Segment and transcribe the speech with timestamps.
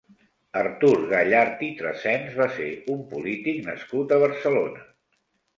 [0.61, 4.87] Artur Gallard i Tresens va ser un polític nascut a Barcelona.